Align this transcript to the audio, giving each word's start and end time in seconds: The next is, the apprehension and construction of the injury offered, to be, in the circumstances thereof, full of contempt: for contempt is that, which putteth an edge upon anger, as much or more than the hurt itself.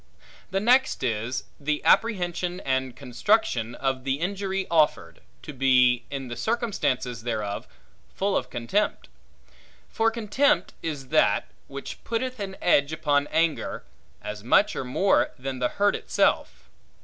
The 0.49 0.59
next 0.59 1.03
is, 1.03 1.43
the 1.59 1.79
apprehension 1.85 2.59
and 2.61 2.95
construction 2.95 3.75
of 3.75 4.03
the 4.03 4.15
injury 4.15 4.65
offered, 4.71 5.21
to 5.43 5.53
be, 5.53 6.05
in 6.09 6.27
the 6.27 6.35
circumstances 6.35 7.21
thereof, 7.21 7.67
full 8.15 8.35
of 8.35 8.49
contempt: 8.49 9.09
for 9.89 10.09
contempt 10.09 10.73
is 10.81 11.09
that, 11.09 11.49
which 11.67 12.03
putteth 12.03 12.39
an 12.39 12.57
edge 12.63 12.91
upon 12.91 13.27
anger, 13.27 13.83
as 14.23 14.43
much 14.43 14.75
or 14.75 14.83
more 14.83 15.33
than 15.37 15.59
the 15.59 15.69
hurt 15.69 15.95
itself. 15.95 16.67